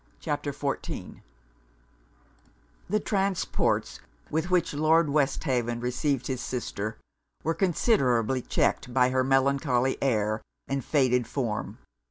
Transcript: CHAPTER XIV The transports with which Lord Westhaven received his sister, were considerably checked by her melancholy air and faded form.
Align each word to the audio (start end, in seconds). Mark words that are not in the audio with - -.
CHAPTER 0.19 0.51
XIV 0.51 1.21
The 2.89 2.99
transports 2.99 3.99
with 4.31 4.49
which 4.49 4.73
Lord 4.73 5.11
Westhaven 5.11 5.79
received 5.79 6.25
his 6.25 6.41
sister, 6.41 6.97
were 7.43 7.53
considerably 7.53 8.41
checked 8.41 8.95
by 8.95 9.11
her 9.11 9.23
melancholy 9.23 10.01
air 10.01 10.41
and 10.67 10.83
faded 10.83 11.27
form. 11.27 11.77